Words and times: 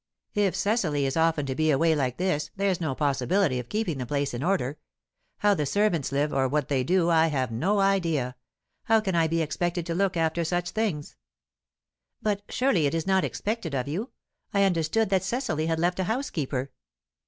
If 0.33 0.55
Cecily 0.55 1.05
is 1.05 1.15
often 1.15 1.45
to 1.45 1.53
be 1.53 1.69
away 1.69 1.93
like 1.95 2.17
this, 2.17 2.49
there's 2.55 2.81
no 2.81 2.95
possibility 2.95 3.59
of 3.59 3.69
keeping 3.69 3.99
the 3.99 4.05
place 4.07 4.33
in 4.33 4.41
order. 4.41 4.79
How 5.37 5.53
the 5.53 5.67
servants 5.67 6.11
live, 6.11 6.33
or 6.33 6.47
what 6.47 6.69
they 6.69 6.83
do, 6.83 7.11
I 7.11 7.27
have 7.27 7.51
no 7.51 7.79
idea. 7.79 8.35
How 8.85 8.99
can 8.99 9.13
I 9.13 9.27
be 9.27 9.43
expected 9.43 9.85
to 9.85 9.93
look 9.93 10.17
after 10.17 10.43
such 10.43 10.71
things?" 10.71 11.17
"But 12.19 12.41
surely 12.49 12.87
it 12.87 12.95
is 12.95 13.05
not 13.05 13.23
expected 13.23 13.75
of 13.75 13.87
you? 13.87 14.09
I 14.55 14.63
understood 14.63 15.11
that 15.11 15.21
Cecily 15.21 15.67
had 15.67 15.79
left 15.79 15.99
a 15.99 16.05
housekeeper." 16.05 16.71